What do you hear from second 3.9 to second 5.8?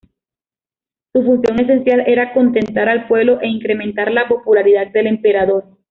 la popularidad del emperador.